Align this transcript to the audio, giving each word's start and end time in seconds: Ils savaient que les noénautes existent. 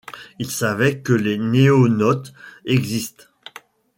Ils 0.39 0.49
savaient 0.49 1.01
que 1.01 1.13
les 1.13 1.37
noénautes 1.37 2.33
existent. 2.65 3.25